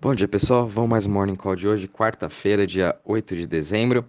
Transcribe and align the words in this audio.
Bom 0.00 0.14
dia, 0.14 0.28
pessoal. 0.28 0.64
Vamos 0.64 0.90
mais 0.90 1.06
um 1.06 1.10
Morning 1.10 1.34
Call 1.34 1.56
de 1.56 1.66
hoje, 1.66 1.88
quarta-feira, 1.88 2.64
dia 2.64 2.94
8 3.04 3.34
de 3.34 3.48
dezembro. 3.48 4.04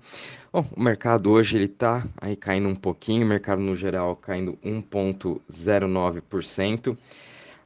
Bom, 0.53 0.63
o 0.77 0.79
mercado 0.79 1.31
hoje 1.31 1.57
ele 1.57 1.67
tá 1.67 2.05
aí 2.21 2.35
caindo 2.35 2.69
um 2.69 2.75
pouquinho, 2.75 3.25
o 3.25 3.27
mercado 3.27 3.59
no 3.59 3.75
geral 3.75 4.15
caindo 4.15 4.55
1.09% 4.63 6.95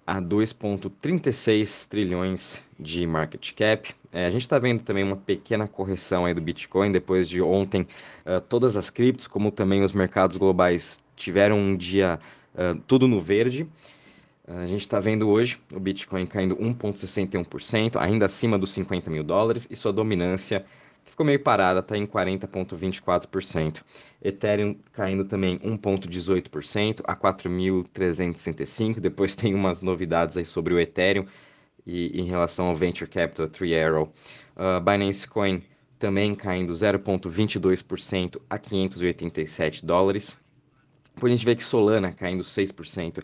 a 0.08 0.22
2.36 0.22 1.86
trilhões 1.90 2.64
de 2.80 3.06
market 3.06 3.54
cap. 3.54 3.94
É, 4.10 4.26
a 4.26 4.30
gente 4.30 4.44
está 4.44 4.58
vendo 4.58 4.82
também 4.84 5.04
uma 5.04 5.18
pequena 5.18 5.68
correção 5.68 6.26
aí 6.26 6.34
do 6.34 6.40
Bitcoin 6.40 6.94
depois 6.94 7.28
de 7.28 7.42
ontem. 7.42 7.86
Uh, 8.26 8.40
todas 8.40 8.78
as 8.78 8.90
criptos, 8.90 9.28
como 9.28 9.52
também 9.52 9.84
os 9.84 9.92
mercados 9.92 10.38
globais, 10.38 11.04
tiveram 11.18 11.60
um 11.60 11.76
dia 11.76 12.18
uh, 12.56 12.80
tudo 12.88 13.06
no 13.06 13.20
verde. 13.20 13.68
A 14.46 14.66
gente 14.68 14.82
está 14.82 15.00
vendo 15.00 15.30
hoje 15.30 15.58
o 15.74 15.80
Bitcoin 15.80 16.26
caindo 16.26 16.58
1,61%, 16.58 17.96
ainda 17.98 18.26
acima 18.26 18.60
dos 18.60 18.72
50 18.72 19.10
mil 19.10 19.24
dólares, 19.24 19.66
e 19.70 19.76
sua 19.76 19.94
dominância 19.94 20.66
ficou 21.06 21.26
meio 21.26 21.40
parada, 21.40 21.80
está 21.80 21.98
em 21.98 22.06
40,24%. 22.06 23.82
Ethereum 24.22 24.76
caindo 24.92 25.24
também 25.24 25.58
1,18% 25.60 27.02
a 27.06 27.16
4.365. 27.16 29.00
Depois 29.00 29.34
tem 29.38 29.54
umas 29.54 29.82
novidades 29.82 30.36
aí 30.36 30.46
sobre 30.46 30.74
o 30.74 30.80
Ethereum 30.80 31.26
e 31.86 32.20
em 32.20 32.26
relação 32.26 32.68
ao 32.68 32.76
Venture 32.76 33.10
Capital 33.10 33.48
Three 33.48 33.80
Arrow. 33.80 34.12
Uh, 34.58 34.82
Binance 34.82 35.26
Coin 35.26 35.64
também 35.98 36.36
caindo 36.36 36.74
0,22% 36.74 38.42
a 38.50 38.58
587 38.58 39.86
dólares. 39.86 40.38
Depois 41.16 41.32
a 41.32 41.36
gente 41.36 41.46
vê 41.46 41.56
que 41.56 41.64
Solana 41.64 42.12
caindo 42.12 42.44
6% 42.44 43.24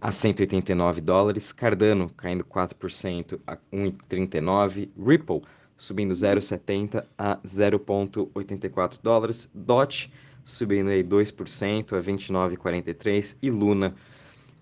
a 0.00 0.12
189 0.12 1.00
dólares, 1.00 1.52
Cardano 1.52 2.10
caindo 2.16 2.44
4% 2.44 3.40
a 3.46 3.56
1,39, 3.72 4.90
Ripple 4.98 5.42
subindo 5.76 6.14
0,70 6.14 7.04
a 7.16 7.36
0,84 7.38 8.98
dólares, 9.02 9.48
DOT 9.54 10.10
subindo 10.44 10.88
aí 10.90 11.04
2% 11.04 11.92
a 11.92 12.00
29,43 12.00 13.36
e 13.42 13.50
Luna 13.50 13.94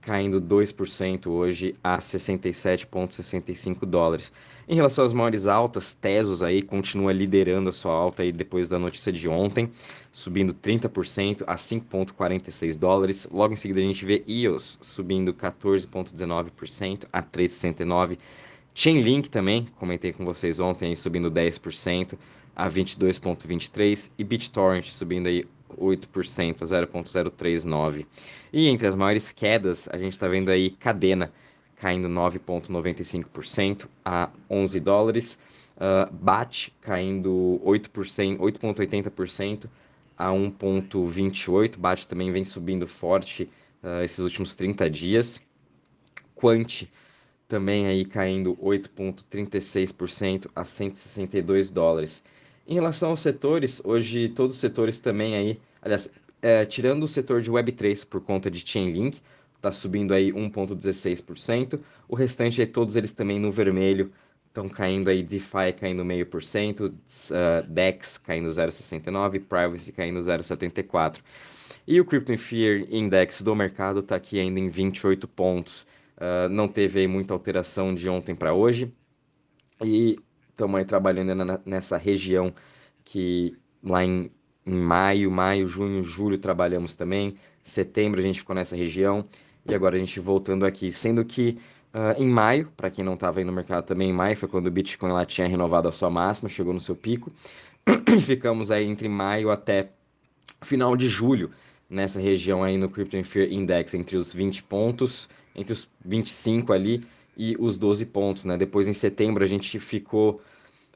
caindo 0.07 0.41
2% 0.41 1.27
hoje 1.27 1.75
a 1.83 1.99
67,65 1.99 3.85
dólares. 3.85 4.33
Em 4.69 4.77
relação 4.77 5.05
às 5.05 5.13
maiores 5.13 5.49
altas, 5.49 5.93
Tesos 5.93 6.43
aí 6.43 6.63
continua 6.63 7.13
liderando 7.13 7.71
a 7.71 7.73
sua 7.73 7.93
alta 7.93 8.23
aí 8.23 8.31
depois 8.31 8.69
da 8.69 8.79
notícia 8.79 9.13
de 9.13 9.29
ontem, 9.29 9.69
subindo 10.13 10.55
30% 10.55 11.43
a 11.45 11.57
5,46 11.57 12.79
dólares. 12.79 13.29
Logo 13.33 13.53
em 13.53 13.57
seguida 13.57 13.81
a 13.81 13.83
gente 13.83 14.07
vê 14.07 14.23
EOS 14.29 14.79
subindo 14.81 15.35
14,19% 15.35 17.07
a 17.13 17.21
3,69. 17.21 18.17
Chainlink 18.73 19.29
também, 19.29 19.67
comentei 19.77 20.13
com 20.13 20.25
vocês 20.25 20.61
ontem, 20.61 20.91
aí, 20.91 20.97
subindo 20.97 21.29
10% 21.29 22.17
a 22.55 22.71
22,23 22.71 24.13
e 24.17 24.23
BitTorrent 24.23 24.85
subindo 24.85 25.27
aí 25.27 25.45
0,8% 25.75 26.63
a 26.63 26.67
0,039. 26.67 28.07
E 28.53 28.69
entre 28.69 28.87
as 28.87 28.95
maiores 28.95 29.33
quedas, 29.33 29.89
a 29.91 29.99
gente 29.99 30.13
está 30.13 30.29
vendo 30.29 30.51
aí 30.51 30.71
Cadena 30.71 31.33
caindo 31.77 32.09
9,95% 32.09 33.87
a 34.05 34.31
11 34.51 34.81
dólares. 34.81 35.39
Uh, 35.77 36.11
BAT 36.13 36.71
caindo 36.81 37.61
8%, 37.65 38.39
8,80% 38.39 39.69
a 40.17 40.29
1,28. 40.29 41.77
BAT 41.77 42.07
também 42.07 42.33
vem 42.33 42.45
subindo 42.45 42.87
forte 42.87 43.51
uh, 43.83 44.03
esses 44.03 44.19
últimos 44.21 44.55
30 44.55 44.89
dias. 44.89 45.41
Quant 46.35 46.89
também 47.49 47.87
aí 47.87 48.05
caindo 48.05 48.57
8,36% 48.57 50.51
a 50.55 50.65
162 50.65 51.71
dólares. 51.71 52.23
Em 52.67 52.75
relação 52.75 53.11
aos 53.11 53.21
setores, 53.21 53.81
hoje 53.85 54.29
todos 54.31 54.57
os 54.57 54.61
setores 54.61 55.01
também 55.01 55.37
aí, 55.37 55.61
aliás, 55.81 56.11
é, 56.43 56.65
tirando 56.65 57.05
o 57.05 57.09
setor 57.09 57.41
de 57.41 57.51
Web3 57.51 58.05
por 58.07 58.21
conta 58.21 58.51
de 58.51 58.67
Chainlink, 58.67 59.21
está 59.57 59.71
subindo 59.71 60.13
aí 60.13 60.33
1,16%, 60.33 61.81
o 62.09 62.17
restante 62.17 62.61
é 62.61 62.67
todos 62.67 62.97
eles 62.97 63.13
também 63.13 63.39
no 63.39 63.53
vermelho, 63.53 64.13
estão 64.49 64.69
caindo 64.69 65.09
aí, 65.09 65.23
DeFi 65.23 65.73
caindo 65.79 66.05
meio 66.05 66.27
por 66.27 66.43
cento, 66.43 66.87
uh, 66.87 67.67
DEX 67.69 68.19
caindo 68.19 68.49
0,69, 68.49 69.41
Privacy 69.41 69.93
caindo 69.93 70.19
0,74. 70.19 71.21
E 71.87 72.01
o 72.01 72.05
Crypto 72.05 72.37
Fear 72.37 72.87
Index 72.91 73.43
do 73.43 73.55
mercado 73.55 74.01
está 74.01 74.17
aqui 74.17 74.41
ainda 74.41 74.59
em 74.59 74.69
28 74.69 75.29
pontos. 75.29 75.87
Uh, 76.17 76.49
não 76.51 76.67
teve 76.67 77.01
aí 77.01 77.07
muita 77.07 77.35
alteração 77.35 77.95
de 77.95 78.09
ontem 78.09 78.35
para 78.35 78.55
hoje. 78.55 78.93
E 79.85 80.19
estamos 80.57 80.79
aí 80.79 80.87
trabalhando 80.87 81.61
nessa 81.67 81.99
região 81.99 82.53
que 83.05 83.55
lá 83.85 84.03
em, 84.03 84.31
em, 84.65 84.75
maio, 84.75 85.31
maio, 85.31 85.67
junho, 85.67 86.03
julho 86.03 86.39
trabalhamos 86.39 86.97
também. 86.97 87.37
Setembro 87.63 88.19
a 88.19 88.23
gente 88.23 88.41
ficou 88.41 88.57
nessa 88.57 88.75
região 88.75 89.27
e 89.69 89.75
agora 89.75 89.97
a 89.97 89.99
gente 89.99 90.19
voltando 90.19 90.65
aqui, 90.65 90.91
sendo 90.91 91.23
que 91.25 91.59
uh, 91.93 92.21
em 92.21 92.27
maio, 92.27 92.73
para 92.75 92.91
quem 92.91 93.05
não 93.05 93.15
estava 93.15 93.39
aí 93.39 93.45
no 93.45 93.53
mercado 93.53 93.85
também, 93.85 94.09
em 94.09 94.13
maio 94.15 94.35
foi 94.35 94.49
quando 94.49 94.67
o 94.67 94.71
Bitcoin 94.71 95.13
lá 95.13 95.27
tinha 95.27 95.47
renovado 95.47 95.89
a 95.89 95.93
sua 95.93 96.09
máxima, 96.09 96.49
chegou 96.49 96.73
no 96.73 96.81
seu 96.81 96.97
pico. 96.97 97.31
Ficamos 98.25 98.71
aí 98.71 98.87
entre 98.87 99.09
maio 99.11 99.51
até 99.51 99.91
final 100.63 100.97
de 100.97 101.07
julho 101.07 101.51
nessa 101.89 102.19
região 102.19 102.65
aí 102.65 102.79
no 102.79 102.89
Crypto 102.89 103.23
Fear 103.23 103.53
Index 103.53 103.93
entre 103.93 104.17
os 104.17 104.33
20 104.33 104.63
pontos, 104.63 105.29
entre 105.55 105.75
os 105.75 105.89
25 106.03 106.73
ali 106.73 107.05
e 107.37 107.57
os 107.59 107.77
12 107.77 108.07
pontos, 108.07 108.45
né? 108.45 108.57
Depois 108.57 108.89
em 108.89 108.93
setembro 108.93 109.45
a 109.45 109.47
gente 109.47 109.79
ficou 109.79 110.41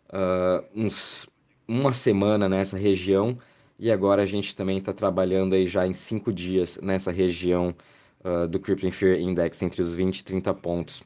uh, 0.08 0.64
uns, 0.74 1.28
uma 1.68 1.92
semana 1.92 2.48
nessa 2.48 2.78
região 2.78 3.36
e 3.78 3.90
agora 3.90 4.22
a 4.22 4.26
gente 4.26 4.54
também 4.56 4.78
está 4.78 4.92
trabalhando 4.92 5.54
aí 5.54 5.66
já 5.66 5.86
em 5.86 5.94
cinco 5.94 6.32
dias 6.32 6.78
nessa 6.82 7.10
região 7.10 7.74
uh, 8.24 8.48
do 8.48 8.58
Crippling 8.58 8.90
Fear 8.90 9.18
Index 9.18 9.60
entre 9.62 9.82
os 9.82 9.94
20 9.94 10.18
e 10.18 10.24
30 10.24 10.54
pontos. 10.54 11.02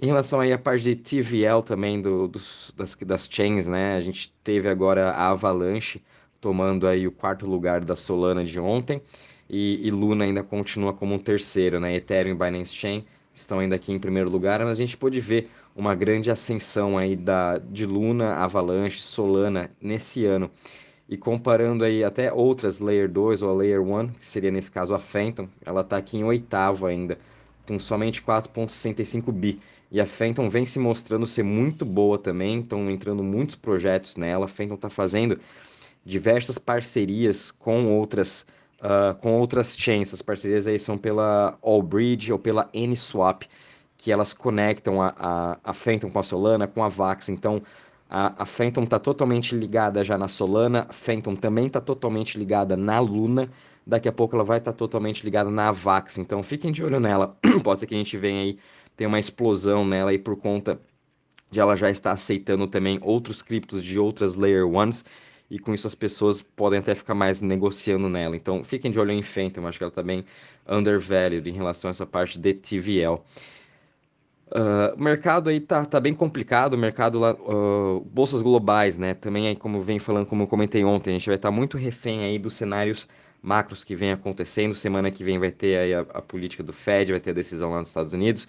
Em 0.00 0.06
relação 0.06 0.40
aí 0.40 0.52
à 0.52 0.58
parte 0.58 0.82
de 0.84 0.96
TVL 0.96 1.62
também 1.64 2.00
do, 2.02 2.28
dos, 2.28 2.72
das, 2.76 2.94
das 2.96 3.28
chains, 3.30 3.66
né? 3.66 3.96
A 3.96 4.00
gente 4.00 4.32
teve 4.44 4.68
agora 4.68 5.10
a 5.10 5.30
Avalanche 5.30 6.02
tomando 6.40 6.86
aí 6.86 7.06
o 7.06 7.12
quarto 7.12 7.46
lugar 7.46 7.84
da 7.84 7.96
Solana 7.96 8.44
de 8.44 8.60
ontem 8.60 9.00
e, 9.48 9.86
e 9.86 9.90
Luna 9.90 10.24
ainda 10.24 10.42
continua 10.42 10.92
como 10.92 11.14
um 11.14 11.18
terceiro, 11.18 11.80
né? 11.80 11.96
Ethereum 11.96 12.34
e 12.34 12.34
Binance 12.34 12.74
Chain 12.74 13.06
estão 13.36 13.58
ainda 13.58 13.76
aqui 13.76 13.92
em 13.92 13.98
primeiro 13.98 14.30
lugar, 14.30 14.60
mas 14.60 14.70
a 14.70 14.74
gente 14.74 14.96
pôde 14.96 15.20
ver 15.20 15.50
uma 15.74 15.94
grande 15.94 16.30
ascensão 16.30 16.96
aí 16.96 17.14
da, 17.14 17.58
de 17.58 17.84
Luna, 17.84 18.34
Avalanche, 18.36 19.00
Solana 19.00 19.70
nesse 19.80 20.24
ano. 20.24 20.50
E 21.08 21.16
comparando 21.16 21.84
aí 21.84 22.02
até 22.02 22.32
outras 22.32 22.80
Layer 22.80 23.08
2 23.08 23.42
ou 23.42 23.54
Layer 23.54 23.80
1, 23.80 24.08
que 24.08 24.26
seria 24.26 24.50
nesse 24.50 24.70
caso 24.70 24.94
a 24.94 24.98
Phantom, 24.98 25.48
ela 25.64 25.82
está 25.82 25.98
aqui 25.98 26.16
em 26.16 26.24
oitavo 26.24 26.86
ainda, 26.86 27.18
com 27.66 27.78
somente 27.78 28.22
4.65 28.22 29.30
bi. 29.30 29.60
E 29.92 30.00
a 30.00 30.06
Phantom 30.06 30.48
vem 30.48 30.66
se 30.66 30.80
mostrando 30.80 31.26
ser 31.26 31.44
muito 31.44 31.84
boa 31.84 32.18
também, 32.18 32.60
estão 32.60 32.90
entrando 32.90 33.22
muitos 33.22 33.54
projetos 33.54 34.16
nela. 34.16 34.46
A 34.46 34.48
Phantom 34.48 34.74
está 34.74 34.90
fazendo 34.90 35.38
diversas 36.04 36.58
parcerias 36.58 37.52
com 37.52 37.86
outras 37.86 38.46
uh, 38.80 39.14
com 39.16 39.38
outras 39.38 39.76
chains. 39.78 40.12
As 40.12 40.22
parcerias 40.22 40.66
aí 40.66 40.78
são 40.78 40.96
pela 40.96 41.58
Allbridge 41.62 42.32
ou 42.32 42.38
pela 42.38 42.68
N-Swap, 42.72 43.42
que 43.96 44.12
elas 44.12 44.32
conectam 44.32 45.00
a, 45.02 45.14
a, 45.18 45.58
a 45.64 45.72
Phantom 45.72 46.10
com 46.10 46.18
a 46.18 46.22
Solana, 46.22 46.66
com 46.66 46.82
a 46.82 46.88
Vax. 46.88 47.28
Então, 47.28 47.62
a, 48.08 48.42
a 48.42 48.46
Phantom 48.46 48.84
está 48.84 48.98
totalmente 48.98 49.54
ligada 49.54 50.04
já 50.04 50.16
na 50.16 50.28
Solana, 50.28 50.86
a 50.88 50.92
Phantom 50.92 51.34
também 51.34 51.66
está 51.66 51.80
totalmente 51.80 52.38
ligada 52.38 52.76
na 52.76 53.00
Luna. 53.00 53.50
Daqui 53.86 54.08
a 54.08 54.12
pouco 54.12 54.34
ela 54.34 54.44
vai 54.44 54.58
estar 54.58 54.72
tá 54.72 54.78
totalmente 54.78 55.22
ligada 55.22 55.50
na 55.50 55.70
Vax. 55.70 56.18
Então, 56.18 56.42
fiquem 56.42 56.72
de 56.72 56.84
olho 56.84 57.00
nela. 57.00 57.36
Pode 57.62 57.80
ser 57.80 57.86
que 57.86 57.94
a 57.94 57.98
gente 57.98 58.16
venha 58.16 58.42
aí, 58.42 58.58
tem 58.96 59.06
uma 59.06 59.18
explosão 59.18 59.84
nela 59.84 60.10
aí 60.10 60.18
por 60.18 60.36
conta 60.36 60.80
de 61.50 61.60
ela 61.60 61.76
já 61.76 61.88
estar 61.88 62.12
aceitando 62.12 62.66
também 62.66 62.98
outros 63.02 63.42
criptos 63.42 63.82
de 63.82 63.98
outras 63.98 64.34
Layer 64.34 64.66
Ones 64.66 65.04
e 65.50 65.58
com 65.58 65.72
isso 65.72 65.86
as 65.86 65.94
pessoas 65.94 66.42
podem 66.42 66.78
até 66.78 66.94
ficar 66.94 67.14
mais 67.14 67.40
negociando 67.40 68.08
nela. 68.08 68.36
Então 68.36 68.64
fiquem 68.64 68.90
de 68.90 68.98
olho 68.98 69.12
em 69.12 69.22
Phantom, 69.22 69.66
acho 69.66 69.78
que 69.78 69.84
ela 69.84 69.90
está 69.90 70.02
bem 70.02 70.24
undervalued 70.68 71.48
em 71.48 71.52
relação 71.52 71.88
a 71.88 71.92
essa 71.92 72.06
parte 72.06 72.38
de 72.38 72.54
TVL. 72.54 73.22
Uh, 74.48 74.94
o 74.96 75.02
mercado 75.02 75.50
aí 75.50 75.58
tá, 75.58 75.84
tá 75.84 75.98
bem 75.98 76.14
complicado, 76.14 76.74
o 76.74 76.78
mercado 76.78 77.18
lá, 77.18 77.32
uh, 77.34 78.00
bolsas 78.12 78.42
globais, 78.42 78.96
né? 78.96 79.12
Também 79.12 79.48
aí, 79.48 79.56
como 79.56 79.80
vem 79.80 79.98
falando, 79.98 80.24
como 80.26 80.44
eu 80.44 80.46
comentei 80.46 80.84
ontem, 80.84 81.10
a 81.10 81.12
gente 81.14 81.26
vai 81.26 81.34
estar 81.34 81.48
tá 81.50 81.52
muito 81.54 81.76
refém 81.76 82.22
aí 82.22 82.38
dos 82.38 82.54
cenários 82.54 83.08
macros 83.42 83.82
que 83.82 83.96
vem 83.96 84.12
acontecendo. 84.12 84.72
Semana 84.74 85.10
que 85.10 85.24
vem 85.24 85.38
vai 85.38 85.50
ter 85.50 85.78
aí 85.78 85.94
a, 85.94 86.00
a 86.00 86.22
política 86.22 86.62
do 86.62 86.72
Fed, 86.72 87.10
vai 87.10 87.20
ter 87.20 87.30
a 87.30 87.32
decisão 87.34 87.72
lá 87.72 87.80
nos 87.80 87.88
Estados 87.88 88.12
Unidos. 88.12 88.46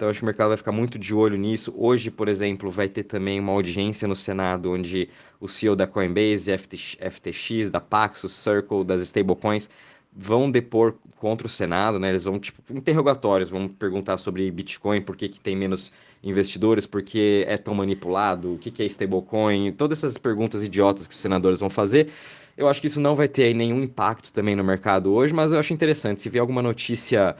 Então 0.00 0.08
acho 0.08 0.20
que 0.20 0.24
o 0.24 0.26
mercado 0.26 0.48
vai 0.48 0.56
ficar 0.56 0.72
muito 0.72 0.98
de 0.98 1.14
olho 1.14 1.36
nisso. 1.36 1.74
Hoje, 1.76 2.10
por 2.10 2.26
exemplo, 2.26 2.70
vai 2.70 2.88
ter 2.88 3.02
também 3.02 3.38
uma 3.38 3.52
audiência 3.52 4.08
no 4.08 4.16
Senado 4.16 4.72
onde 4.72 5.10
o 5.38 5.46
CEO 5.46 5.76
da 5.76 5.86
Coinbase, 5.86 6.50
FTX, 6.56 7.68
da 7.68 7.82
Paxos, 7.82 8.32
Circle, 8.32 8.82
das 8.82 9.02
stablecoins 9.02 9.68
vão 10.10 10.50
depor 10.50 10.94
contra 11.18 11.46
o 11.46 11.50
Senado, 11.50 11.98
né? 11.98 12.08
Eles 12.08 12.24
vão 12.24 12.40
tipo 12.40 12.62
interrogatórios, 12.72 13.50
vão 13.50 13.68
perguntar 13.68 14.16
sobre 14.16 14.50
Bitcoin, 14.50 15.02
por 15.02 15.14
que, 15.16 15.28
que 15.28 15.38
tem 15.38 15.54
menos 15.54 15.92
investidores 16.24 16.86
porque 16.86 17.44
é 17.46 17.58
tão 17.58 17.74
manipulado, 17.74 18.54
o 18.54 18.58
que 18.58 18.82
é 18.82 18.86
stablecoin, 18.86 19.70
todas 19.72 19.98
essas 19.98 20.16
perguntas 20.16 20.62
idiotas 20.62 21.06
que 21.06 21.12
os 21.12 21.20
senadores 21.20 21.60
vão 21.60 21.68
fazer. 21.68 22.08
Eu 22.56 22.68
acho 22.68 22.80
que 22.80 22.86
isso 22.86 23.02
não 23.02 23.14
vai 23.14 23.28
ter 23.28 23.52
nenhum 23.52 23.82
impacto 23.82 24.32
também 24.32 24.56
no 24.56 24.64
mercado 24.64 25.12
hoje, 25.12 25.34
mas 25.34 25.52
eu 25.52 25.58
acho 25.58 25.74
interessante. 25.74 26.22
Se 26.22 26.30
vier 26.30 26.40
alguma 26.40 26.62
notícia 26.62 27.36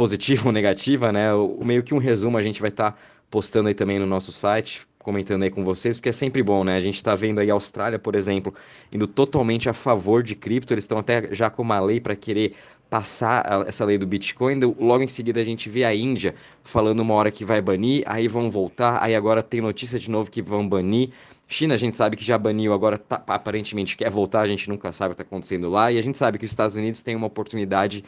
positiva 0.00 0.46
ou 0.48 0.52
negativa, 0.52 1.12
né? 1.12 1.34
O, 1.34 1.62
meio 1.62 1.82
que 1.82 1.92
um 1.92 1.98
resumo 1.98 2.38
a 2.38 2.42
gente 2.42 2.58
vai 2.60 2.70
estar 2.70 2.92
tá 2.92 2.98
postando 3.30 3.68
aí 3.68 3.74
também 3.74 3.98
no 3.98 4.06
nosso 4.06 4.32
site, 4.32 4.86
comentando 4.98 5.42
aí 5.42 5.50
com 5.50 5.62
vocês, 5.62 5.98
porque 5.98 6.08
é 6.08 6.12
sempre 6.12 6.42
bom, 6.42 6.64
né? 6.64 6.74
A 6.76 6.80
gente 6.80 6.96
está 6.96 7.14
vendo 7.14 7.38
aí 7.38 7.50
a 7.50 7.54
Austrália, 7.54 7.98
por 7.98 8.14
exemplo, 8.14 8.54
indo 8.90 9.06
totalmente 9.06 9.68
a 9.68 9.74
favor 9.74 10.22
de 10.22 10.34
cripto, 10.34 10.72
eles 10.72 10.84
estão 10.84 10.98
até 10.98 11.28
já 11.34 11.50
com 11.50 11.62
uma 11.62 11.78
lei 11.80 12.00
para 12.00 12.16
querer 12.16 12.54
passar 12.88 13.64
essa 13.66 13.84
lei 13.84 13.98
do 13.98 14.06
Bitcoin. 14.06 14.58
Logo 14.78 15.02
em 15.04 15.08
seguida 15.08 15.40
a 15.40 15.44
gente 15.44 15.68
vê 15.68 15.84
a 15.84 15.94
Índia 15.94 16.34
falando 16.64 17.00
uma 17.00 17.14
hora 17.14 17.30
que 17.30 17.44
vai 17.44 17.60
banir, 17.60 18.02
aí 18.06 18.26
vão 18.26 18.50
voltar, 18.50 19.02
aí 19.02 19.14
agora 19.14 19.42
tem 19.42 19.60
notícia 19.60 19.98
de 19.98 20.10
novo 20.10 20.30
que 20.30 20.40
vão 20.40 20.66
banir. 20.66 21.10
China 21.46 21.74
a 21.74 21.76
gente 21.76 21.96
sabe 21.96 22.16
que 22.16 22.24
já 22.24 22.38
baniu, 22.38 22.72
agora 22.72 22.96
tá, 22.96 23.22
aparentemente 23.26 23.96
quer 23.96 24.08
voltar, 24.08 24.40
a 24.40 24.46
gente 24.46 24.68
nunca 24.68 24.92
sabe 24.92 25.12
o 25.12 25.16
que 25.16 25.22
está 25.22 25.28
acontecendo 25.28 25.68
lá, 25.68 25.90
e 25.90 25.98
a 25.98 26.02
gente 26.02 26.16
sabe 26.16 26.38
que 26.38 26.44
os 26.44 26.50
Estados 26.50 26.76
Unidos 26.76 27.02
têm 27.02 27.16
uma 27.16 27.26
oportunidade 27.26 28.04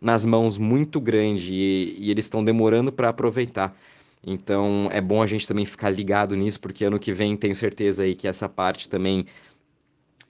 nas 0.00 0.24
mãos 0.24 0.58
muito 0.58 1.00
grande 1.00 1.54
e, 1.54 1.96
e 1.98 2.10
eles 2.10 2.26
estão 2.26 2.44
demorando 2.44 2.92
para 2.92 3.08
aproveitar. 3.08 3.76
Então 4.24 4.88
é 4.92 5.00
bom 5.00 5.22
a 5.22 5.26
gente 5.26 5.46
também 5.46 5.64
ficar 5.64 5.90
ligado 5.90 6.36
nisso, 6.36 6.60
porque 6.60 6.84
ano 6.84 6.98
que 6.98 7.12
vem 7.12 7.36
tenho 7.36 7.54
certeza 7.54 8.02
aí 8.02 8.14
que 8.14 8.26
essa 8.26 8.48
parte 8.48 8.88
também 8.88 9.26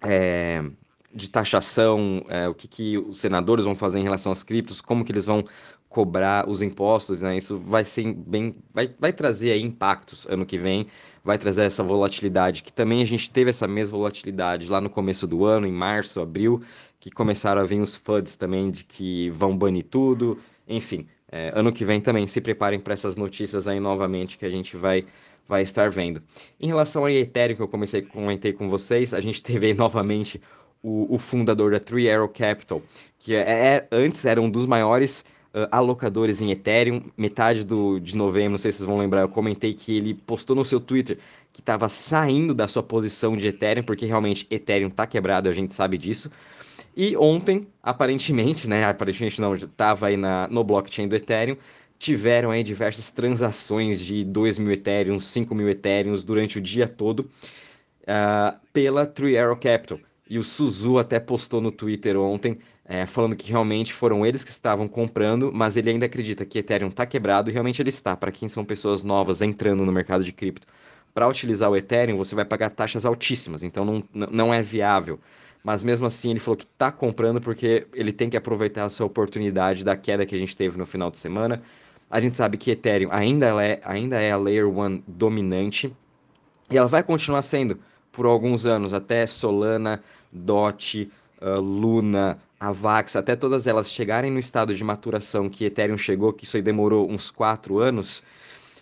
é, 0.03 0.63
de 1.17 1.29
taxação, 1.31 2.23
é, 2.29 2.47
o 2.47 2.55
que, 2.55 2.69
que 2.69 2.99
os 2.99 3.17
senadores 3.17 3.65
vão 3.65 3.75
fazer 3.75 3.99
em 3.99 4.03
relação 4.03 4.31
às 4.31 4.43
criptos, 4.43 4.83
como 4.83 5.05
que 5.05 5.11
eles 5.11 5.25
vão 5.25 5.43
cobrar 5.89 6.47
os 6.47 6.61
impostos, 6.61 7.23
né? 7.23 7.39
Isso 7.39 7.59
vai 7.59 7.83
ser 7.85 8.13
bem, 8.13 8.57
vai, 8.75 8.95
vai 8.99 9.13
trazer 9.15 9.57
impactos 9.59 10.27
ano 10.29 10.45
que 10.45 10.59
vem, 10.59 10.89
vai 11.25 11.39
trazer 11.39 11.63
essa 11.63 11.83
volatilidade, 11.83 12.63
que 12.63 12.71
também 12.71 13.01
a 13.01 13.05
gente 13.07 13.31
teve 13.31 13.49
essa 13.49 13.67
mesma 13.67 13.97
volatilidade 13.97 14.69
lá 14.69 14.79
no 14.79 14.91
começo 14.91 15.27
do 15.27 15.47
ano, 15.47 15.67
em 15.67 15.73
março, 15.73 16.21
abril, 16.21 16.61
que 17.01 17.11
começaram 17.11 17.63
a 17.63 17.65
vir 17.65 17.81
os 17.81 17.97
FUDs 17.97 18.37
também 18.37 18.71
de 18.71 18.85
que 18.85 19.31
vão 19.31 19.57
banir 19.57 19.85
tudo, 19.85 20.39
enfim. 20.69 21.07
É, 21.33 21.51
ano 21.55 21.73
que 21.73 21.85
vem 21.85 22.01
também 22.01 22.27
se 22.27 22.43
preparem 22.43 22.79
para 22.79 22.93
essas 22.93 23.17
notícias 23.17 23.67
aí 23.67 23.81
novamente 23.81 24.37
que 24.39 24.45
a 24.45 24.51
gente 24.51 24.77
vai 24.77 25.07
vai 25.49 25.63
estar 25.63 25.89
vendo. 25.91 26.23
Em 26.61 26.67
relação 26.67 27.03
ao 27.03 27.09
Ethereum 27.09 27.57
que 27.57 27.63
eu 27.63 27.69
comecei 27.69 28.03
comentei 28.03 28.53
com 28.53 28.69
vocês, 28.69 29.15
a 29.15 29.21
gente 29.21 29.41
teve 29.43 29.73
novamente 29.75 30.41
o, 30.87 31.13
o 31.17 31.19
fundador 31.19 31.73
da 31.73 31.81
Three 31.81 32.09
Arrow 32.09 32.29
Capital, 32.29 32.81
que 33.19 33.35
é, 33.35 33.41
é 33.41 33.89
antes 33.91 34.25
era 34.25 34.41
um 34.41 34.49
dos 34.49 34.67
maiores 34.67 35.25
uh, 35.53 35.67
alocadores 35.73 36.41
em 36.41 36.53
Ethereum. 36.53 37.03
Metade 37.17 37.65
do, 37.65 37.99
de 37.99 38.17
novembro, 38.17 38.53
não 38.53 38.59
sei 38.59 38.71
se 38.71 38.79
vocês 38.79 38.87
vão 38.87 38.99
lembrar, 38.99 39.23
eu 39.23 39.29
comentei 39.29 39.75
que 39.75 39.97
ele 39.97 40.15
postou 40.15 40.55
no 40.55 40.65
seu 40.65 40.79
Twitter 40.79 41.19
que 41.53 41.61
estava 41.61 41.89
saindo 41.89 42.55
da 42.55 42.69
sua 42.69 42.85
posição 42.85 43.37
de 43.37 43.49
Ethereum, 43.49 43.83
porque 43.83 44.07
realmente 44.07 44.47
Ethereum 44.49 44.87
está 44.89 45.07
quebrado, 45.07 45.49
a 45.49 45.53
gente 45.53 45.75
sabe 45.75 45.99
disso. 45.99 46.31
E 46.97 47.17
ontem, 47.17 47.67
aparentemente, 47.83 48.69
né? 48.69 48.85
Aparentemente 48.85 49.41
não, 49.41 49.55
estava 49.55 50.07
aí 50.07 50.17
na, 50.17 50.47
no 50.49 50.63
blockchain 50.63 51.09
do 51.09 51.17
Ethereum, 51.17 51.57
tiveram 51.99 52.53
aí 52.53 52.63
diversas 52.63 53.11
transações 53.11 54.01
de 54.01 54.25
2 54.25 54.59
mil 54.59 54.73
Ethereum, 54.73 55.19
5 55.19 55.53
mil 55.53 55.69
Ethereum 55.69 56.15
durante 56.25 56.59
o 56.59 56.61
dia 56.61 56.87
todo 56.87 57.29
uh, 58.03 58.57
pela 58.73 59.05
Three 59.05 59.37
Arrow 59.37 59.57
Capital. 59.57 59.99
E 60.29 60.39
o 60.39 60.45
Suzu 60.45 60.99
até 60.99 61.21
postou 61.21 61.61
no 61.61 61.71
Twitter 61.71 62.19
ontem, 62.19 62.59
é, 62.85 63.07
falando 63.07 63.37
que 63.37 63.49
realmente 63.51 63.93
foram 63.93 64.27
eles 64.27 64.43
que 64.43 64.51
estavam 64.51 64.89
comprando, 64.89 65.53
mas 65.53 65.77
ele 65.77 65.91
ainda 65.91 66.07
acredita 66.07 66.45
que 66.45 66.59
Ethereum 66.59 66.89
está 66.89 67.07
quebrado 67.07 67.49
e 67.49 67.53
realmente 67.53 67.81
ele 67.81 67.91
está. 67.91 68.17
Para 68.17 68.33
quem 68.33 68.49
são 68.49 68.65
pessoas 68.65 69.03
novas 69.03 69.41
entrando 69.41 69.85
no 69.85 69.93
mercado 69.93 70.25
de 70.25 70.33
cripto, 70.33 70.67
para 71.15 71.29
utilizar 71.29 71.71
o 71.71 71.77
Ethereum 71.77 72.17
você 72.17 72.35
vai 72.35 72.45
pagar 72.45 72.71
taxas 72.71 73.07
altíssimas, 73.07 73.63
então 73.63 73.85
não, 73.85 74.05
não 74.13 74.53
é 74.53 74.63
viável. 74.63 75.19
Mas 75.65 75.83
mesmo 75.83 76.07
assim 76.07 76.31
ele 76.31 76.41
falou 76.41 76.57
que 76.57 76.65
está 76.65 76.93
comprando 76.93 77.41
porque 77.41 77.87
ele 77.95 78.13
tem 78.13 78.29
que 78.29 78.37
aproveitar 78.37 78.83
essa 78.87 79.05
oportunidade 79.05 79.83
da 79.83 79.97
queda 79.97 80.27
que 80.27 80.35
a 80.35 80.39
gente 80.39 80.55
teve 80.55 80.77
no 80.77 80.87
final 80.87 81.11
de 81.11 81.19
semana. 81.19 81.63
A 82.11 82.21
gente 82.21 82.37
sabe 82.37 82.57
que 82.57 82.71
Ethereum 82.71 83.09
ainda 83.11 83.47
é, 83.65 83.81
ainda 83.85 84.21
é 84.21 84.31
a 84.31 84.37
Layer 84.37 84.69
1 84.69 85.03
dominante 85.07 85.93
e 86.71 86.77
ela 86.77 86.87
vai 86.87 87.03
continuar 87.03 87.43
sendo 87.43 87.79
por 88.17 88.25
alguns 88.25 88.65
anos, 88.65 88.95
até 88.95 89.27
Solana, 89.27 90.03
DOT, 90.33 91.13
uh, 91.43 91.61
Luna, 91.61 92.39
Avax, 92.59 93.15
até 93.15 93.37
todas 93.37 93.67
elas 93.67 93.93
chegarem 93.93 94.33
no 94.33 94.39
estado 94.39 94.75
de 94.75 94.83
maturação 94.83 95.51
que 95.51 95.67
Ethereum 95.67 95.99
chegou, 95.99 96.33
que 96.33 96.45
isso 96.45 96.57
aí 96.57 96.63
demorou 96.63 97.11
uns 97.11 97.31
quatro 97.31 97.79
anos, 97.79 98.23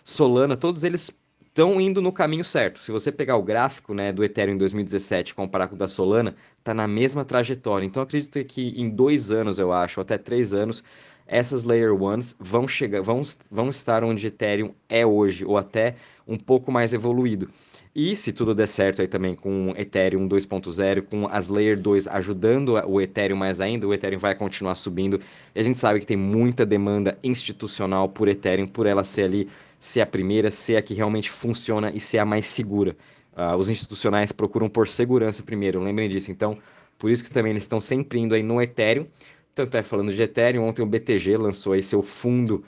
Solana, 0.05 0.55
todos 0.55 0.85
eles 0.85 1.11
estão 1.41 1.81
indo 1.81 2.01
no 2.01 2.13
caminho 2.13 2.45
certo. 2.45 2.79
Se 2.79 2.93
você 2.93 3.11
pegar 3.11 3.35
o 3.35 3.43
gráfico 3.43 3.93
né, 3.93 4.13
do 4.13 4.23
Ethereum 4.23 4.55
em 4.55 4.57
2017 4.57 5.31
e 5.31 5.35
comparar 5.35 5.67
com 5.67 5.75
o 5.75 5.77
da 5.77 5.87
Solana, 5.87 6.33
está 6.57 6.73
na 6.73 6.87
mesma 6.87 7.25
trajetória. 7.25 7.85
Então 7.85 8.01
acredito 8.01 8.41
que 8.45 8.69
em 8.79 8.89
dois 8.89 9.31
anos, 9.31 9.59
eu 9.59 9.73
acho, 9.73 9.99
até 9.99 10.17
três 10.17 10.53
anos, 10.53 10.81
essas 11.27 11.63
Layer 11.63 11.93
Ones 11.93 12.35
vão 12.39 12.67
chegar, 12.67 13.01
vão, 13.01 13.21
vão 13.49 13.69
estar 13.69 14.03
onde 14.03 14.27
Ethereum 14.27 14.71
é 14.87 15.05
hoje, 15.05 15.43
ou 15.43 15.57
até 15.57 15.95
um 16.27 16.37
pouco 16.37 16.71
mais 16.71 16.93
evoluído. 16.93 17.49
E 17.95 18.13
se 18.13 18.33
tudo 18.33 18.53
der 18.53 18.67
certo 18.67 19.01
aí 19.01 19.07
também 19.07 19.33
com 19.33 19.73
Ethereum 19.77 20.27
2.0, 20.27 21.03
com 21.03 21.27
as 21.27 21.47
Layer 21.47 21.79
2 21.79 22.09
ajudando 22.09 22.73
o 22.73 22.99
Ethereum 22.99 23.37
mais 23.37 23.61
ainda, 23.61 23.87
o 23.87 23.93
Ethereum 23.93 24.19
vai 24.19 24.35
continuar 24.35 24.75
subindo. 24.75 25.19
E 25.55 25.59
a 25.59 25.63
gente 25.63 25.79
sabe 25.79 26.01
que 26.01 26.05
tem 26.05 26.17
muita 26.17 26.65
demanda 26.65 27.17
institucional 27.23 28.09
por 28.09 28.27
Ethereum, 28.27 28.67
por 28.67 28.85
ela 28.85 29.05
ser 29.05 29.23
ali, 29.23 29.47
ser 29.79 30.01
a 30.01 30.05
primeira, 30.05 30.51
ser 30.51 30.75
a 30.75 30.81
que 30.81 30.93
realmente 30.93 31.29
funciona 31.29 31.89
e 31.89 31.99
ser 31.99 32.17
a 32.17 32.25
mais 32.25 32.47
segura. 32.47 32.97
Uh, 33.31 33.55
os 33.55 33.69
institucionais 33.69 34.31
procuram 34.33 34.67
por 34.67 34.89
segurança 34.89 35.41
primeiro, 35.41 35.79
lembrem 35.79 36.09
disso. 36.09 36.29
Então, 36.29 36.57
por 36.97 37.09
isso 37.09 37.23
que 37.23 37.31
também 37.31 37.51
eles 37.51 37.63
estão 37.63 37.79
sempre 37.79 38.19
indo 38.19 38.35
aí 38.35 38.43
no 38.43 38.61
Ethereum. 38.61 39.07
Tanto 39.55 39.77
é 39.77 39.81
falando 39.81 40.13
de 40.13 40.21
Ethereum, 40.21 40.65
ontem 40.65 40.81
o 40.81 40.85
BTG 40.85 41.37
lançou 41.37 41.71
aí 41.71 41.81
seu 41.81 42.03
fundo 42.03 42.63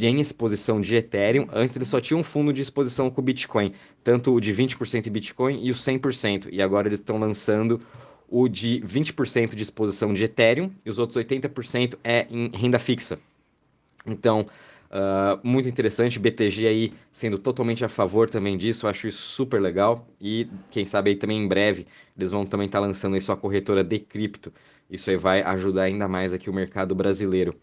em 0.00 0.20
exposição 0.20 0.80
de 0.80 0.94
Ethereum. 0.94 1.48
Antes 1.52 1.76
ele 1.76 1.84
só 1.84 2.00
tinha 2.00 2.16
um 2.16 2.22
fundo 2.22 2.52
de 2.52 2.62
exposição 2.62 3.10
com 3.10 3.20
Bitcoin, 3.20 3.72
tanto 4.04 4.32
o 4.32 4.40
de 4.40 4.52
20% 4.54 5.06
em 5.06 5.10
Bitcoin 5.10 5.64
e 5.64 5.70
o 5.72 5.74
100%. 5.74 6.48
E 6.52 6.62
agora 6.62 6.86
eles 6.86 7.00
estão 7.00 7.18
lançando 7.18 7.80
o 8.28 8.48
de 8.48 8.80
20% 8.86 9.54
de 9.56 9.62
exposição 9.62 10.14
de 10.14 10.24
Ethereum 10.24 10.70
e 10.86 10.90
os 10.90 10.98
outros 10.98 11.22
80% 11.24 11.96
é 12.04 12.26
em 12.30 12.50
renda 12.54 12.78
fixa. 12.78 13.18
Então, 14.06 14.46
uh, 14.90 15.40
muito 15.42 15.68
interessante. 15.68 16.18
BTG 16.18 16.66
aí 16.66 16.92
sendo 17.12 17.38
totalmente 17.38 17.84
a 17.84 17.88
favor 17.88 18.28
também 18.28 18.56
disso, 18.56 18.86
acho 18.86 19.08
isso 19.08 19.22
super 19.22 19.60
legal. 19.60 20.06
E 20.20 20.48
quem 20.70 20.84
sabe 20.84 21.10
aí 21.10 21.16
também 21.16 21.42
em 21.42 21.48
breve 21.48 21.86
eles 22.16 22.30
vão 22.30 22.44
também 22.44 22.66
estar 22.66 22.80
tá 22.80 22.86
lançando 22.86 23.14
aí 23.14 23.20
sua 23.20 23.36
corretora 23.36 23.84
de 23.84 23.98
cripto. 24.00 24.52
Isso 24.90 25.10
aí 25.10 25.16
vai 25.16 25.42
ajudar 25.42 25.82
ainda 25.82 26.08
mais 26.08 26.32
aqui 26.32 26.48
o 26.48 26.54
mercado 26.54 26.94
brasileiro. 26.94 27.54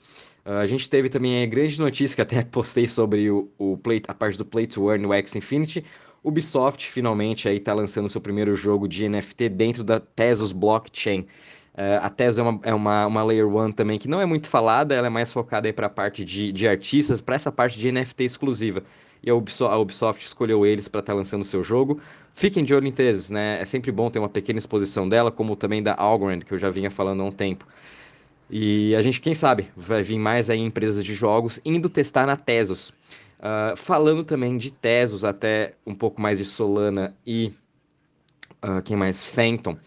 Uh, 0.45 0.51
a 0.61 0.65
gente 0.65 0.87
teve 0.89 1.09
também 1.09 1.41
a 1.41 1.45
grande 1.45 1.79
notícia 1.79 2.15
que 2.15 2.21
até 2.21 2.43
postei 2.45 2.87
sobre 2.87 3.29
o, 3.31 3.49
o 3.57 3.77
play, 3.77 4.01
a 4.07 4.13
parte 4.13 4.37
do 4.37 4.45
Play 4.45 4.67
to 4.67 4.89
Earn 4.89 5.03
no 5.03 5.13
X 5.13 5.35
Infinity. 5.35 5.83
Ubisoft 6.23 6.87
finalmente 6.89 7.47
aí 7.47 7.57
está 7.57 7.71
lançando 7.71 8.09
seu 8.09 8.19
primeiro 8.19 8.55
jogo 8.55 8.87
de 8.87 9.07
NFT 9.07 9.47
dentro 9.49 9.83
da 9.83 9.99
Tezos 9.99 10.51
Blockchain. 10.51 11.27
Uh, 11.75 11.99
a 12.01 12.09
Tezos 12.09 12.39
é, 12.39 12.41
uma, 12.41 12.59
é 12.63 12.73
uma, 12.73 13.05
uma 13.05 13.23
Layer 13.23 13.45
1 13.45 13.73
também 13.73 13.99
que 13.99 14.07
não 14.07 14.21
é 14.21 14.25
muito 14.25 14.47
falada, 14.47 14.95
ela 14.95 15.07
é 15.07 15.09
mais 15.09 15.33
focada 15.33 15.71
para 15.73 15.87
a 15.87 15.89
parte 15.89 16.23
de, 16.23 16.53
de 16.53 16.65
artistas, 16.65 17.19
para 17.19 17.35
essa 17.35 17.51
parte 17.51 17.77
de 17.77 17.91
NFT 17.91 18.23
exclusiva. 18.23 18.81
E 19.21 19.29
a 19.29 19.35
Ubisoft, 19.35 19.73
a 19.73 19.77
Ubisoft 19.77 20.25
escolheu 20.25 20.65
eles 20.65 20.87
para 20.87 20.99
estar 20.99 21.11
tá 21.11 21.17
lançando 21.17 21.41
o 21.41 21.45
seu 21.45 21.63
jogo. 21.63 21.99
Fiquem 22.33 22.63
de 22.63 22.73
olho 22.73 22.87
em 22.87 22.91
Tezos, 22.91 23.29
né? 23.29 23.59
É 23.59 23.65
sempre 23.65 23.91
bom 23.91 24.09
ter 24.09 24.19
uma 24.19 24.29
pequena 24.29 24.59
exposição 24.59 25.09
dela, 25.09 25.31
como 25.31 25.55
também 25.55 25.81
da 25.83 25.95
Algorand, 25.97 26.39
que 26.39 26.53
eu 26.53 26.57
já 26.57 26.69
vinha 26.69 26.91
falando 26.91 27.21
há 27.23 27.25
um 27.25 27.31
tempo. 27.31 27.65
E 28.49 28.95
a 28.95 29.01
gente, 29.01 29.19
quem 29.19 29.33
sabe, 29.33 29.67
vai 29.75 30.03
vir 30.03 30.19
mais 30.19 30.49
aí 30.49 30.59
empresas 30.59 31.03
de 31.03 31.15
jogos 31.15 31.59
indo 31.65 31.89
testar 31.89 32.27
na 32.27 32.37
Tesos. 32.37 32.89
Uh, 33.39 33.75
falando 33.75 34.23
também 34.23 34.57
de 34.57 34.71
Tesos, 34.71 35.25
até 35.25 35.73
um 35.85 35.95
pouco 35.95 36.21
mais 36.21 36.37
de 36.37 36.45
Solana 36.45 37.15
e 37.25 37.51
uh, 38.63 38.81
quem 38.83 38.95
mais? 38.95 39.23
Phantom. 39.23 39.77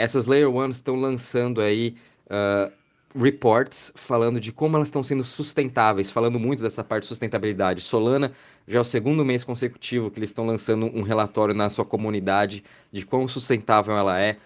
Essas 0.00 0.26
Layer 0.26 0.50
Ones 0.50 0.76
estão 0.76 0.96
lançando 0.96 1.60
aí 1.60 1.94
uh, 2.26 2.72
reports 3.14 3.92
falando 3.96 4.38
de 4.40 4.52
como 4.52 4.76
elas 4.76 4.88
estão 4.88 5.02
sendo 5.02 5.24
sustentáveis, 5.24 6.10
falando 6.10 6.38
muito 6.38 6.62
dessa 6.62 6.82
parte 6.82 7.02
de 7.02 7.08
sustentabilidade. 7.08 7.80
Solana 7.80 8.32
já 8.66 8.78
é 8.78 8.80
o 8.80 8.84
segundo 8.84 9.24
mês 9.24 9.44
consecutivo 9.44 10.10
que 10.10 10.18
eles 10.18 10.30
estão 10.30 10.46
lançando 10.46 10.86
um 10.86 11.02
relatório 11.02 11.54
na 11.54 11.68
sua 11.68 11.84
comunidade 11.84 12.64
de 12.90 13.04
quão 13.04 13.26
sustentável 13.28 13.96
ela 13.96 14.20
é. 14.20 14.36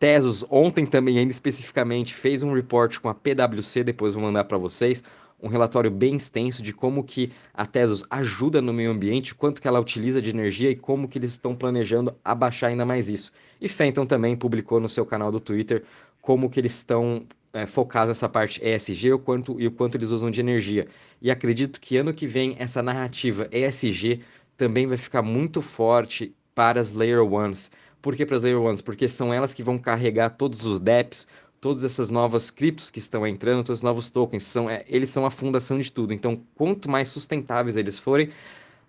Tesos 0.00 0.46
ontem 0.48 0.86
também, 0.86 1.18
ainda 1.18 1.30
especificamente, 1.30 2.14
fez 2.14 2.42
um 2.42 2.54
report 2.54 2.98
com 3.00 3.10
a 3.10 3.14
PwC, 3.14 3.84
depois 3.84 4.14
vou 4.14 4.22
mandar 4.22 4.44
para 4.44 4.56
vocês, 4.56 5.04
um 5.42 5.46
relatório 5.46 5.90
bem 5.90 6.16
extenso 6.16 6.62
de 6.62 6.72
como 6.72 7.04
que 7.04 7.30
a 7.52 7.66
Tesos 7.66 8.02
ajuda 8.08 8.62
no 8.62 8.72
meio 8.72 8.90
ambiente, 8.90 9.34
quanto 9.34 9.60
que 9.60 9.68
ela 9.68 9.78
utiliza 9.78 10.22
de 10.22 10.30
energia 10.30 10.70
e 10.70 10.74
como 10.74 11.06
que 11.06 11.18
eles 11.18 11.32
estão 11.32 11.54
planejando 11.54 12.16
abaixar 12.24 12.70
ainda 12.70 12.86
mais 12.86 13.10
isso. 13.10 13.30
E 13.60 13.68
Fenton 13.68 14.06
também 14.06 14.34
publicou 14.34 14.80
no 14.80 14.88
seu 14.88 15.04
canal 15.04 15.30
do 15.30 15.38
Twitter 15.38 15.84
como 16.22 16.48
que 16.48 16.58
eles 16.58 16.72
estão 16.72 17.26
é, 17.52 17.66
focados 17.66 18.08
nessa 18.08 18.26
parte 18.26 18.58
ESG 18.64 19.12
o 19.12 19.18
quanto, 19.18 19.60
e 19.60 19.66
o 19.66 19.70
quanto 19.70 19.98
eles 19.98 20.12
usam 20.12 20.30
de 20.30 20.40
energia. 20.40 20.88
E 21.20 21.30
acredito 21.30 21.78
que 21.78 21.98
ano 21.98 22.14
que 22.14 22.26
vem 22.26 22.56
essa 22.58 22.82
narrativa 22.82 23.46
ESG 23.52 24.20
também 24.56 24.86
vai 24.86 24.96
ficar 24.96 25.20
muito 25.20 25.60
forte 25.60 26.34
para 26.54 26.80
as 26.80 26.94
Layer 26.94 27.22
Ones. 27.22 27.70
Por 28.00 28.16
que 28.16 28.24
para 28.24 28.36
as 28.36 28.42
Layer 28.42 28.60
Ones? 28.60 28.80
Porque 28.80 29.08
são 29.08 29.32
elas 29.32 29.52
que 29.52 29.62
vão 29.62 29.78
carregar 29.78 30.30
todos 30.30 30.64
os 30.64 30.78
DEPs, 30.78 31.26
todas 31.60 31.84
essas 31.84 32.10
novas 32.10 32.50
criptos 32.50 32.90
que 32.90 32.98
estão 32.98 33.26
entrando, 33.26 33.64
todos 33.64 33.80
os 33.80 33.82
novos 33.82 34.10
tokens, 34.10 34.44
são, 34.44 34.68
é, 34.70 34.84
eles 34.88 35.10
são 35.10 35.26
a 35.26 35.30
fundação 35.30 35.78
de 35.78 35.92
tudo. 35.92 36.12
Então, 36.12 36.40
quanto 36.54 36.88
mais 36.88 37.10
sustentáveis 37.10 37.76
eles 37.76 37.98
forem, 37.98 38.30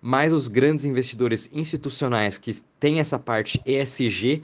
mais 0.00 0.32
os 0.32 0.48
grandes 0.48 0.84
investidores 0.84 1.48
institucionais 1.52 2.38
que 2.38 2.52
têm 2.80 2.98
essa 2.98 3.18
parte 3.18 3.62
ESG 3.66 4.42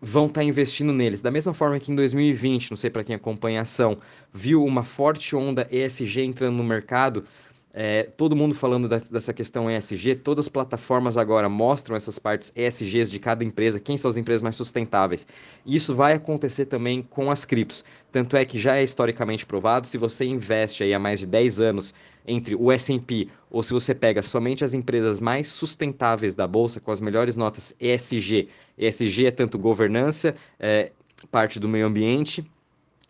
vão 0.00 0.26
estar 0.26 0.40
tá 0.40 0.44
investindo 0.44 0.92
neles. 0.92 1.20
Da 1.20 1.30
mesma 1.30 1.52
forma 1.52 1.78
que 1.78 1.92
em 1.92 1.94
2020, 1.94 2.70
não 2.70 2.76
sei 2.76 2.88
para 2.88 3.04
quem 3.04 3.14
acompanha 3.14 3.60
a 3.60 3.62
ação, 3.62 3.98
viu 4.32 4.64
uma 4.64 4.82
forte 4.82 5.36
onda 5.36 5.68
ESG 5.70 6.22
entrando 6.22 6.56
no 6.56 6.64
mercado, 6.64 7.24
é, 7.72 8.02
todo 8.16 8.34
mundo 8.34 8.54
falando 8.54 8.88
dessa 8.88 9.32
questão 9.32 9.70
ESG, 9.70 10.16
todas 10.16 10.46
as 10.46 10.48
plataformas 10.48 11.16
agora 11.16 11.48
mostram 11.48 11.94
essas 11.94 12.18
partes 12.18 12.52
ESGs 12.56 13.10
de 13.10 13.20
cada 13.20 13.44
empresa, 13.44 13.78
quem 13.78 13.96
são 13.96 14.08
as 14.08 14.16
empresas 14.16 14.42
mais 14.42 14.56
sustentáveis. 14.56 15.26
Isso 15.64 15.94
vai 15.94 16.14
acontecer 16.14 16.66
também 16.66 17.02
com 17.02 17.30
as 17.30 17.44
criptos. 17.44 17.84
Tanto 18.10 18.36
é 18.36 18.44
que 18.44 18.58
já 18.58 18.76
é 18.76 18.82
historicamente 18.82 19.46
provado, 19.46 19.86
se 19.86 19.96
você 19.96 20.24
investe 20.24 20.82
aí 20.82 20.92
há 20.92 20.98
mais 20.98 21.20
de 21.20 21.26
10 21.26 21.60
anos 21.60 21.94
entre 22.26 22.56
o 22.56 22.72
S&P 22.72 23.28
ou 23.48 23.62
se 23.62 23.72
você 23.72 23.94
pega 23.94 24.22
somente 24.22 24.64
as 24.64 24.74
empresas 24.74 25.20
mais 25.20 25.48
sustentáveis 25.48 26.34
da 26.34 26.46
bolsa 26.46 26.80
com 26.80 26.90
as 26.90 27.00
melhores 27.00 27.36
notas 27.36 27.74
ESG. 27.80 28.48
ESG 28.76 29.26
é 29.26 29.30
tanto 29.30 29.58
governança, 29.58 30.34
é, 30.58 30.90
parte 31.30 31.60
do 31.60 31.68
meio 31.68 31.86
ambiente 31.86 32.44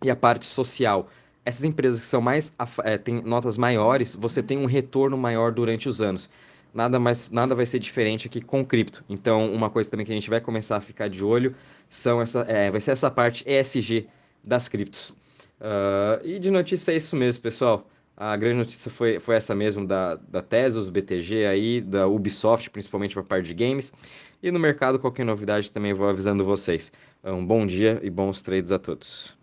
e 0.03 0.11
a 0.11 0.17
parte 0.17 0.47
social 0.47 1.09
essas 1.45 1.65
empresas 1.65 2.01
que 2.01 2.07
são 2.07 2.21
mais 2.21 2.55
é, 2.85 2.99
têm 2.99 3.23
notas 3.23 3.57
maiores, 3.57 4.15
você 4.15 4.43
tem 4.43 4.59
um 4.59 4.67
retorno 4.67 5.17
maior 5.17 5.53
durante 5.53 5.89
os 5.89 6.01
anos. 6.03 6.29
Nada 6.73 7.01
mais, 7.01 7.31
nada 7.31 7.55
vai 7.55 7.67
ser 7.67 7.79
diferente 7.79 8.29
aqui 8.29 8.41
com 8.41 8.65
cripto. 8.65 9.05
Então, 9.09 9.53
uma 9.53 9.69
coisa 9.71 9.91
também 9.91 10.07
que 10.07 10.13
a 10.13 10.15
gente 10.15 10.31
vai 10.31 10.41
começar 10.41 10.77
a 10.77 10.81
ficar 10.81 11.09
de 11.09 11.25
olho 11.25 11.55
são 11.89 12.21
essa, 12.23 12.41
é, 12.43 12.71
vai 12.71 12.81
ser 12.81 12.93
essa 12.93 13.11
parte 13.11 13.45
ESG 13.49 14.07
das 14.45 14.69
criptos. 14.69 15.11
Uh, 15.61 16.25
e 16.25 16.39
de 16.39 16.51
notícia 16.51 16.93
é 16.93 16.97
isso 16.97 17.17
mesmo, 17.17 17.43
pessoal. 17.43 17.87
A 18.17 18.37
grande 18.37 18.59
notícia 18.59 18.91
foi, 18.91 19.19
foi 19.19 19.37
essa 19.37 19.55
mesmo 19.55 19.87
da, 19.87 20.17
da 20.17 20.43
Tesos, 20.43 20.91
BTG 20.91 21.47
aí, 21.47 21.81
da 21.81 22.07
Ubisoft, 22.07 22.71
principalmente 22.71 23.15
para 23.15 23.23
a 23.23 23.27
parte 23.27 23.47
de 23.47 23.55
games. 23.55 23.93
E 24.43 24.51
no 24.51 24.59
mercado, 24.59 24.99
qualquer 24.99 25.25
novidade 25.25 25.73
também 25.73 25.93
vou 25.95 26.09
avisando 26.09 26.45
vocês. 26.45 26.93
Um 27.25 27.45
bom 27.45 27.67
dia 27.67 27.99
e 28.03 28.11
bons 28.11 28.43
trades 28.43 28.73
a 28.73 28.79
todos. 28.79 29.40